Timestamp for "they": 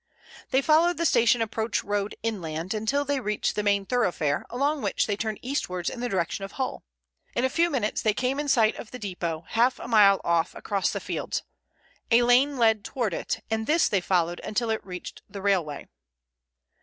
0.49-0.63, 3.05-3.19, 5.05-5.15, 8.01-8.15, 13.87-14.01